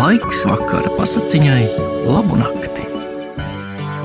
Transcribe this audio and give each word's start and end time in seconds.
Laiks 0.00 0.38
vakara 0.48 0.88
pasakiņai, 0.96 1.64
labu 2.08 2.38
nakti. 2.40 2.86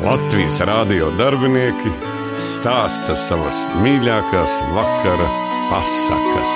Latvijas 0.04 0.58
rādio 0.68 1.08
darbinieki 1.16 1.94
stāsta 2.36 3.16
savas 3.16 3.62
mīļākās 3.80 4.58
vakara 4.76 5.30
pasakas. 5.70 6.52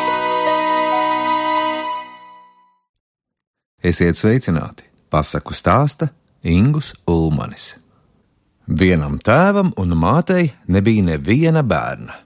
Esiet 3.79 4.19
sveicināti! 4.19 4.89
Pasaku 5.07 5.55
stāsta 5.55 6.09
Ingus 6.43 6.91
Ulmanis. 7.07 7.77
Vienam 8.67 9.21
tēvam 9.23 9.71
un 9.79 9.95
mātei 10.03 10.49
nebija 10.67 11.13
neviena 11.13 11.63
bērna. 11.63 12.25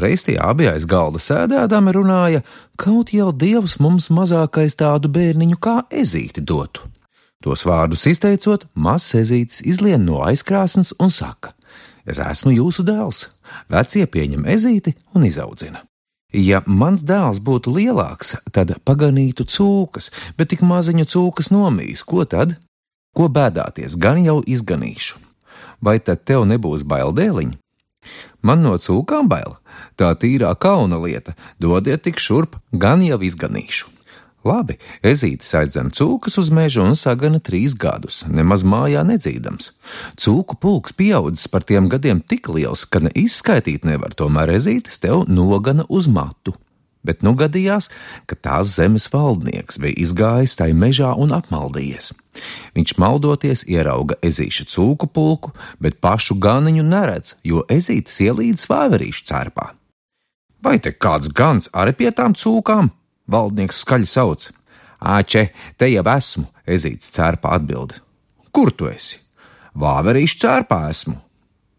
Reiz 0.00 0.24
tie 0.24 0.38
abi 0.40 0.68
aiz 0.70 0.86
galda 0.88 1.20
sēdēdami 1.20 1.92
runāja, 1.92 2.40
kaut 2.80 3.12
jau 3.12 3.28
dievs 3.32 3.76
mums 3.82 4.08
mazākais 4.08 4.78
tādu 4.80 5.10
bērniņu 5.12 5.58
kā 5.60 5.82
ezīti 5.92 6.40
dotu. 6.40 6.88
Tos 7.42 7.66
vārdus 7.66 8.06
izteicot, 8.06 8.68
mazs 8.74 9.16
ezītis 9.18 9.64
izlien 9.66 10.06
no 10.06 10.22
aizkrāsnes 10.24 10.94
un 11.02 11.10
saka: 11.10 11.52
Es 12.06 12.18
esmu 12.22 12.54
jūsu 12.54 12.84
dēls, 12.86 13.26
vecie 13.70 14.06
pieņem 14.06 14.46
ezīti 14.56 14.94
un 15.14 15.26
izaudzina. 15.26 15.82
Ja 16.32 16.62
mans 16.66 17.02
dēls 17.04 17.42
būtu 17.44 17.74
lielāks, 17.76 18.36
tad 18.56 18.72
paganītu 18.88 19.44
cūkas, 19.44 20.08
bet 20.38 20.54
tik 20.54 20.62
maziņu 20.64 21.04
cūkas 21.04 21.52
nomīs, 21.52 22.06
ko 22.08 22.24
tad? 22.24 22.56
Ko 23.12 23.28
bēdāties, 23.28 23.98
gan 24.00 24.22
jau 24.24 24.38
izganīšu. 24.40 25.20
Vai 25.84 25.98
tad 26.00 26.24
tev 26.24 26.46
nebūs 26.48 26.86
baildēliņi? 26.88 27.58
Man 28.42 28.64
no 28.66 28.74
cūkām 28.80 29.28
bail, 29.30 29.56
tā 29.96 30.12
tīrā 30.18 30.52
kauna 30.58 30.98
lieta, 31.02 31.36
dodiet 31.62 32.04
tik 32.06 32.18
šurp, 32.22 32.58
gan 32.72 33.04
jau 33.06 33.20
izganīšu. 33.22 33.90
Labi, 34.42 34.74
ezītis 35.06 35.52
aizdzen 35.54 35.92
cūkas 35.94 36.34
uz 36.40 36.48
mežu 36.50 36.82
un 36.82 36.96
sagana 36.98 37.38
trīs 37.38 37.76
gadus, 37.78 38.24
nemaz 38.26 38.64
mājā 38.66 39.04
nedzīdams. 39.06 39.70
Cūku 40.18 40.58
pulks 40.58 40.96
pieaudzis 40.98 41.46
par 41.52 41.62
tiem 41.68 41.86
gadiem 41.92 42.24
tik 42.26 42.50
liels, 42.50 42.82
ka 42.82 43.04
ne 43.04 43.14
izskaitīt 43.14 43.86
nevar, 43.86 44.18
tomēr 44.18 44.56
ezītis 44.56 44.98
tev 44.98 45.28
nogana 45.30 45.86
uz 45.86 46.10
matu 46.10 46.56
bet 47.06 47.22
nu 47.26 47.34
gadījās, 47.38 47.90
ka 48.26 48.38
tās 48.38 48.76
zemes 48.78 49.08
valdnieks 49.12 49.78
bija 49.82 49.98
izgājis 50.04 50.56
tai 50.60 50.70
mežā 50.76 51.12
un 51.18 51.34
apmaldījies. 51.36 52.12
Viņš 52.76 52.96
maldoties 53.02 53.66
ierauga 53.68 54.16
ezīšu 54.24 54.68
cūku 54.72 55.10
pulku, 55.12 55.52
bet 55.82 56.00
pašu 56.00 56.38
ganiņu 56.42 56.84
neredz, 56.86 57.36
jo 57.44 57.66
ezītis 57.68 58.20
ielīdz 58.24 58.66
vāverīšu 58.70 59.26
cērpā. 59.28 59.72
Vai 60.62 60.78
te 60.78 60.92
kāds 60.94 61.30
gans 61.34 61.68
arī 61.74 61.94
pie 61.98 62.10
tām 62.14 62.36
cūkām? 62.38 62.92
Valdnieks 63.30 63.82
skaļi 63.82 64.08
sauc. 64.08 64.48
Āķe, 65.02 65.48
te 65.76 65.88
jau 65.90 66.04
esmu, 66.14 66.46
ezītis 66.66 67.10
cērpā 67.16 67.56
atbild. 67.58 67.96
Kur 68.54 68.70
tu 68.70 68.86
esi? 68.86 69.18
Vāverīšu 69.74 70.38
cērpā 70.44 70.78
esmu. 70.92 71.16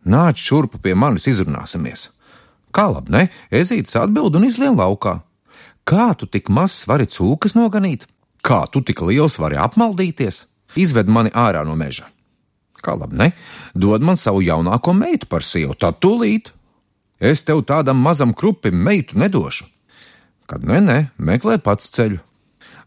Nāc 0.09 0.41
šurpu 0.41 0.81
pie 0.83 0.95
manis 0.99 1.29
izrunāsimies. 1.31 2.09
Kā 2.73 2.87
labi, 2.89 3.13
ne? 3.13 3.27
Ezītis 3.53 3.95
atbild 3.99 4.35
un 4.39 4.47
izlien 4.47 4.75
laukā. 4.77 5.19
Kā 5.85 6.13
tu 6.17 6.25
tik 6.25 6.49
maz 6.49 6.83
vari 6.89 7.05
cūkas 7.05 7.53
noganīt? 7.57 8.07
Kā 8.43 8.63
tu 8.71 8.81
tik 8.81 9.03
liels 9.05 9.37
vari 9.39 9.59
apmaldīties? 9.61 10.43
Izved 10.79 11.11
mani 11.11 11.29
ārā 11.37 11.61
no 11.67 11.75
meža. 11.77 12.09
Kā 12.83 12.97
labi, 12.97 13.19
ne? 13.19 13.29
Dod 13.77 14.03
man 14.03 14.17
savu 14.19 14.41
jaunāko 14.43 14.95
meitu 14.97 15.29
par 15.29 15.45
sievu, 15.45 15.77
tad 15.77 16.01
tūlīt. 16.03 16.51
Es 17.23 17.45
tev 17.47 17.61
tādam 17.67 18.01
mazam 18.03 18.33
krupim 18.33 18.75
meitu 18.75 19.19
nedošu. 19.21 19.69
Kad 20.49 20.65
nē, 20.67 20.81
nē, 20.83 20.97
meklē 21.17 21.59
pats 21.63 21.93
ceļu. 21.93 22.19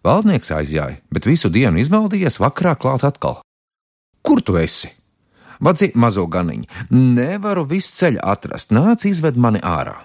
Valdnieks 0.04 0.52
aizjāja, 0.52 1.00
bet 1.10 1.26
visu 1.26 1.48
dienu 1.50 1.80
izmaldījies, 1.80 2.36
vakarā 2.42 2.76
klāt 2.78 3.06
atkal. 3.06 3.40
Kur 4.26 4.42
tu 4.44 4.58
esi? 4.60 4.90
Vadzi 5.60 5.90
mazo 5.94 6.26
ganiņu. 6.30 6.68
Nevaru 6.90 7.64
visu 7.68 7.92
ceļu 8.00 8.22
atrast, 8.22 8.74
nāc 8.76 9.06
izved 9.08 9.38
mani 9.41 9.62
ārā. 9.64 9.98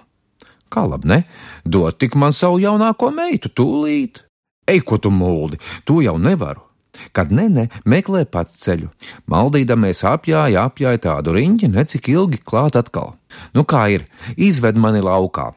Kā 0.72 0.84
labi, 0.88 1.08
ne? 1.10 1.22
Dod 1.64 1.98
tik 2.00 2.16
man 2.16 2.32
savu 2.32 2.60
jaunāko 2.62 3.10
meitu, 3.12 3.52
tūlīt. 3.52 4.22
Ej, 4.68 4.84
ko 4.86 4.96
tu 5.02 5.10
mūldi, 5.12 5.58
to 5.84 6.00
jau 6.04 6.16
nevaru. 6.18 6.62
Kad 7.16 7.32
ne, 7.32 7.48
ne, 7.48 7.64
meklē 7.88 8.24
pats 8.28 8.58
ceļu. 8.62 8.90
Maldīdamies 9.32 10.04
apjāja, 10.08 10.66
apjāja 10.68 11.00
tādu 11.08 11.34
riņķi, 11.36 11.70
necik 11.72 12.08
ilgi 12.12 12.40
klāt 12.44 12.76
atkal. 12.78 13.14
Nu 13.56 13.64
kā 13.68 13.86
ir, 13.94 14.06
izved 14.36 14.78
mani 14.80 15.00
laukā. 15.04 15.50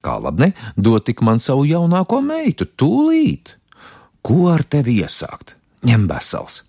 Kā 0.00 0.16
labi, 0.22 0.46
ne, 0.46 0.50
dod 0.78 1.04
tik 1.04 1.22
man 1.26 1.42
savu 1.42 1.66
jaunāko 1.68 2.22
meitu, 2.24 2.64
tūlīt. 2.64 3.56
Ko 4.24 4.46
ar 4.52 4.64
tevi 4.64 5.00
iesākt? 5.02 5.56
Ņem 5.86 6.06
vesels. 6.08 6.62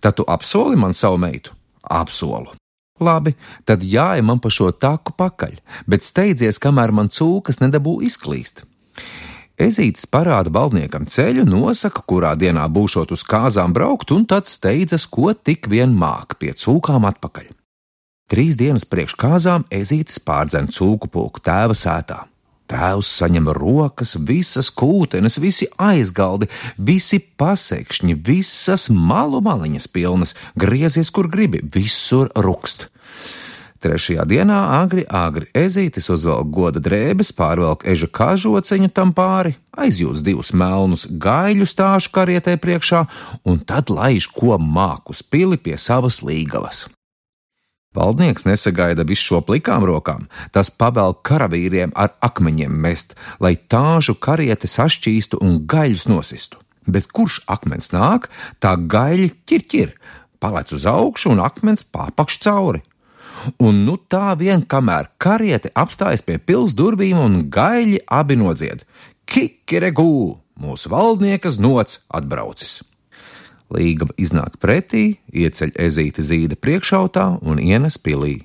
Tad 0.00 0.18
tu 0.18 0.26
apsoli 0.28 0.76
man 0.80 0.94
savu 0.96 1.20
meitu. 1.20 1.54
Apsolu. 1.90 2.54
Labi, 3.00 3.34
tad 3.68 3.84
jāja 3.84 4.24
man 4.24 4.40
pa 4.40 4.48
šo 4.52 4.70
taku 4.72 5.12
pakaļ, 5.16 5.58
bet 5.84 6.04
steidzies, 6.04 6.60
kamēr 6.62 6.94
man 6.96 7.10
cūkas 7.12 7.60
nedabū 7.60 7.98
izklīst. 8.06 8.64
Ezītis 9.56 10.08
parāda 10.12 10.52
valdniekam 10.52 11.06
ceļu, 11.08 11.44
nosaka, 11.48 12.02
kurā 12.08 12.34
dienā 12.36 12.66
būšot 12.72 13.12
uz 13.16 13.22
kāzām 13.24 13.72
braukt, 13.76 14.12
un 14.12 14.26
tad 14.28 14.48
steidzas, 14.52 15.06
ko 15.08 15.32
tik 15.32 15.68
vien 15.72 15.92
māk 15.96 16.36
pie 16.40 16.52
cūkām 16.52 17.08
atpakaļ. 17.08 17.52
Trīs 18.32 18.56
dienas 18.60 18.84
priekš 18.84 19.14
kāzām 19.20 19.64
ezītis 19.72 20.18
pārdzen 20.20 20.68
cūku 20.72 21.08
pulku 21.12 21.40
tēva 21.40 21.76
sētā. 21.76 22.24
Tēvs 22.66 23.12
saņem 23.20 23.52
rokas, 23.54 24.16
visas 24.18 24.72
kūtenes, 24.74 25.38
visi 25.42 25.68
aizgaldi, 25.78 26.48
visi 26.78 27.20
pasekšņi, 27.38 28.16
visas 28.26 28.88
malu 28.90 29.42
maliņas 29.44 29.86
pilnas, 29.94 30.34
griezies, 30.58 31.12
kur 31.14 31.30
gribi, 31.30 31.62
visur 31.62 32.32
rukst. 32.34 32.88
Trešajā 33.86 34.24
dienā 34.26 34.56
agri, 34.80 35.04
agri 35.04 35.46
ezītis 35.54 36.08
uzvelk 36.10 36.48
goda 36.50 36.80
drēbes, 36.82 37.30
pārvelk 37.36 37.84
eža 37.86 38.08
kažoceņu 38.18 38.90
tam 38.96 39.12
pāri, 39.14 39.54
aizjūtas 39.76 40.24
divus 40.26 40.50
melnus 40.56 41.04
gaļu 41.06 41.68
stāžu 41.68 42.10
karietē 42.16 42.56
priekšā, 42.58 43.04
un 43.44 43.60
tad 43.62 43.92
laiž 43.92 44.32
ko 44.32 44.56
māku 44.58 45.14
spili 45.14 45.60
pie 45.60 45.76
savas 45.78 46.22
līgavas. 46.24 46.86
Valdnieks 47.96 48.44
nesagaida 48.44 49.06
visu 49.08 49.30
šo 49.30 49.40
plikām 49.46 49.86
rokām, 49.88 50.26
tas 50.52 50.68
pavēl 50.70 51.16
karavīriem 51.24 51.94
ar 51.96 52.12
akmeņiem 52.24 52.74
mest, 52.84 53.14
lai 53.40 53.54
tāžu 53.56 54.16
karieti 54.20 54.68
sašķīstu 54.68 55.40
un 55.40 55.62
gaļus 55.70 56.06
nosistu. 56.12 56.60
Bet 56.86 57.08
kurš 57.10 57.40
akmens 57.50 57.90
nāk, 57.94 58.28
tā 58.62 58.76
gaļi 58.76 59.30
ķirķir, 59.48 59.94
palec 60.38 60.74
uz 60.76 60.84
augšu 60.86 61.32
un 61.34 61.40
akmens 61.42 61.82
pārpakš 61.82 62.38
cauri. 62.44 62.82
Un 63.62 63.84
nu 63.86 63.96
tā 63.96 64.34
vien, 64.38 64.64
kamēr 64.64 65.10
karieti 65.22 65.72
apstājas 65.74 66.24
pie 66.26 66.38
pils 66.38 66.74
durvīm 66.76 67.20
un 67.20 67.38
gaļi 67.52 68.02
abi 68.06 68.38
nodzied: 68.40 68.84
Kikiregū! 69.26 70.36
Mūsu 70.56 70.92
valdniekas 70.92 71.60
nots 71.60 72.00
atbraucis! 72.08 72.80
Līga 73.72 74.06
iznāk 74.20 74.60
pretī, 74.62 75.18
ieceļ 75.34 75.72
ezīti 75.88 76.22
zīda 76.22 76.58
priekšautā 76.58 77.26
un 77.42 77.58
ienes 77.58 77.98
pilī. 77.98 78.44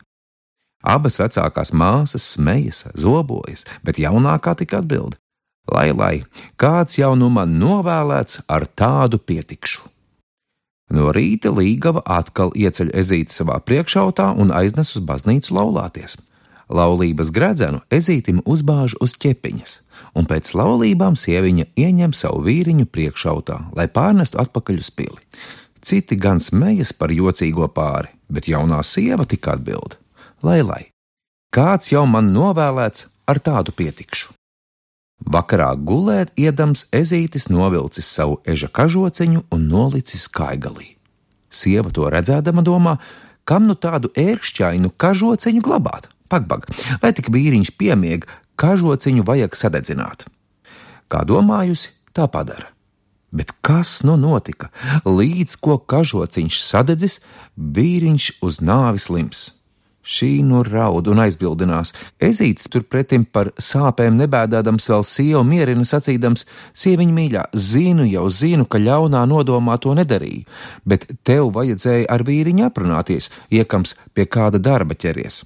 Abas 0.82 1.20
vecākās 1.22 1.74
māsas 1.78 2.26
smejas, 2.36 2.88
zobojas, 2.98 3.68
bet 3.86 4.02
jaunākā 4.02 4.56
tik 4.58 4.74
atbild: 4.74 5.20
Lai, 5.70 5.92
lai, 5.94 6.16
kāds 6.58 6.98
jau 6.98 7.14
nu 7.16 7.30
man 7.30 7.54
novēlēts, 7.62 8.42
ar 8.50 8.66
tādu 8.66 9.22
pietikšu. 9.22 9.86
No 10.92 11.14
rīta 11.16 11.54
Līgava 11.54 12.02
atkal 12.04 12.52
ieceļ 12.58 12.90
ezīti 12.98 13.32
savā 13.32 13.62
priekšautā 13.64 14.34
un 14.42 14.52
aiznes 14.52 14.96
uz 14.98 15.06
baznīcu 15.06 15.54
laulāties. 15.56 16.18
Laulības 16.72 17.32
gredzenu 17.36 17.82
ezītim 17.92 18.40
uzbāž 18.48 18.96
uz 19.04 19.14
ķepiņas, 19.20 19.74
un 20.16 20.28
pēc 20.30 20.54
laulībām 20.56 21.18
sieviņa 21.20 21.68
ieņem 21.76 22.14
savu 22.16 22.46
vīriņu 22.48 22.88
priekšautā, 22.88 23.58
lai 23.76 23.88
pārnestu 23.92 24.40
atpakaļ 24.42 24.80
uz 24.80 24.92
pili. 24.96 25.20
Citi 25.82 26.16
gan 26.16 26.40
smejas 26.40 26.94
par 26.94 27.12
jocīgo 27.12 27.68
pāri, 27.76 28.14
bet 28.30 28.48
jaunā 28.48 28.80
sieva 28.88 29.26
tik 29.28 29.50
atbild: 29.52 29.98
Lai, 30.46 30.62
lai, 30.62 30.84
kāds 31.52 31.92
jau 31.92 32.06
man 32.08 32.32
novēlēts, 32.36 33.10
ar 33.28 33.42
tādu 33.44 33.76
pietikšu. 33.76 34.32
Vakarā 35.22 35.74
gulēt, 35.78 36.32
iedams 36.40 36.88
ezītis 36.96 37.50
novilcis 37.52 38.08
savu 38.10 38.40
eža 38.48 38.72
kažociņu 38.74 39.44
un 39.54 39.68
nolicis 39.70 40.26
kaigalī. 40.34 40.96
Sieva 41.52 41.92
to 41.94 42.08
redzēdama 42.10 42.64
domā, 42.66 42.96
kam 43.46 43.68
nu 43.68 43.76
tādu 43.76 44.10
ērkšķainu 44.18 44.94
kažociņu 44.98 45.62
glabāt? 45.62 46.10
Pagbag, 46.32 46.68
lai 47.04 47.12
tik 47.16 47.28
vīriņš 47.34 47.74
piemieg, 47.76 48.28
kažociņu 48.62 49.26
vajag 49.28 49.58
sadedzināt. 49.60 50.28
Kā 51.12 51.26
domājusi, 51.28 51.92
tā 52.16 52.30
padara. 52.32 52.70
Bet 53.32 53.54
kas 53.64 54.02
nu 54.04 54.18
notika? 54.20 54.70
Līdz 55.08 55.56
ko 55.64 55.78
kažociņš 55.80 56.60
sadedzis, 56.64 57.20
vīriņš 57.56 58.38
uz 58.44 58.60
nāvis 58.64 59.08
slims. 59.08 59.44
Šī 60.02 60.42
nu 60.44 60.64
raud 60.66 61.08
un 61.12 61.22
aizbildinās. 61.22 61.94
Ezītis 62.18 62.72
turpretim 62.74 63.24
par 63.24 63.52
sāpēm 63.62 64.18
nebēdādams 64.18 64.90
vēl 64.90 65.06
sievu 65.06 65.44
mierina 65.46 65.86
sacīdams: 65.86 66.48
Sieviņa 66.74 67.16
mīļā, 67.20 67.46
zinu 67.54 68.08
jau, 68.10 68.26
zinu, 68.34 68.66
ka 68.66 68.82
ļaunā 68.82 69.22
nodomā 69.30 69.78
to 69.78 69.94
nedarīju, 70.00 70.48
bet 70.86 71.06
tev 71.24 71.54
vajadzēja 71.60 72.10
ar 72.10 72.26
vīriņu 72.26 72.68
aprunāties, 72.72 73.30
iekams 73.54 73.96
pie 74.14 74.26
kāda 74.26 74.58
darba 74.58 74.98
ķeries. 74.98 75.44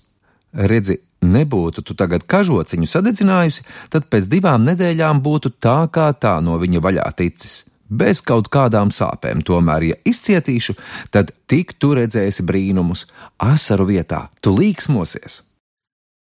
Redzi, 0.55 0.97
nebūtu 1.25 1.83
tu 1.83 1.95
tagad 1.97 2.23
kažociņu 2.31 2.87
sadedzinājusi, 2.87 3.65
tad 3.91 4.09
pēc 4.11 4.29
divām 4.31 4.63
nedēļām 4.67 5.21
būtu 5.25 5.55
tā 5.59 5.81
kā 5.91 6.11
tā 6.15 6.37
no 6.43 6.57
viņa 6.61 6.83
vaļā 6.83 7.07
ticis 7.19 7.63
bez 7.89 8.21
kaut 8.25 8.49
kādām 8.53 8.91
sāpēm. 8.93 9.43
Tomēr, 9.45 9.89
ja 9.91 9.97
izcietīšu, 10.07 10.75
tad 11.13 11.33
tik 11.49 11.75
tu 11.79 11.93
redzēsi 11.97 12.45
brīnumus, 12.45 13.05
asaru 13.37 13.89
vietā 13.91 14.25
tu 14.41 14.55
līksmosies. 14.55 15.43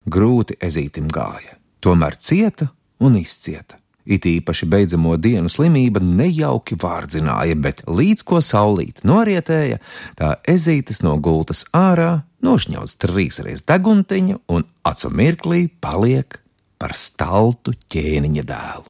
Grūti 0.08 0.56
ezītim 0.62 1.08
gāja, 1.12 1.58
tomēr 1.84 2.16
cieta 2.16 2.70
un 3.04 3.18
izcieta. 3.18 3.78
It 4.08 4.24
īpaši 4.24 4.66
beidzamo 4.72 5.18
dienu 5.20 5.50
slimība 5.52 6.00
nejauki 6.00 6.78
vārdzināja, 6.80 7.58
bet 7.60 7.82
līdz 7.84 8.24
ko 8.24 8.40
saulīt 8.40 9.02
norietēja, 9.04 9.82
tā 10.16 10.38
ezītes 10.48 11.02
no 11.04 11.18
gultas 11.20 11.66
ārā 11.76 12.22
nošņauts 12.44 12.96
trīsreiz 13.04 13.66
deguntiņa 13.68 14.38
un 14.54 14.64
acu 14.88 15.10
mirklī 15.12 15.66
paliek 15.84 16.38
par 16.80 16.94
staltu 16.96 17.74
ķēniņa 17.92 18.44
dēlu. 18.48 18.86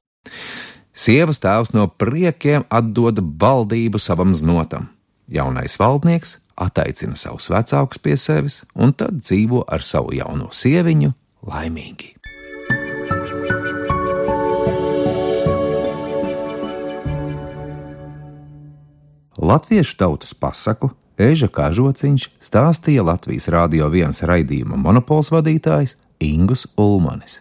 Sievas 0.99 1.39
tēvs 1.43 1.73
no 1.75 1.87
priekiem 1.87 2.65
atdod 2.69 3.19
baldību 3.19 3.99
savam 3.99 4.31
znotam. 4.35 4.87
Jaunais 5.29 5.75
valdnieks 5.79 6.37
attaicina 6.59 7.15
savus 7.19 7.47
vecākus 7.51 8.01
pie 8.03 8.15
sevis 8.19 8.61
un 8.75 8.95
tad 8.95 9.21
dzīvo 9.23 9.65
ar 9.67 9.85
savu 9.85 10.15
jauno 10.17 10.49
sieviņu 10.55 11.11
laimīgi. 11.47 12.18
Latviešu 19.49 19.95
tautas 19.97 20.35
pasaku 20.37 20.91
Eža 21.17 21.47
Kažociņš 21.49 22.27
stāstīja 22.37 23.01
Latvijas 23.07 23.49
Rādio 23.49 23.87
1 23.89 24.21
raidījuma 24.29 24.77
monopols 24.77 25.31
vadītājs 25.33 25.95
Ingus 26.21 26.67
Ulmanis. 26.77 27.39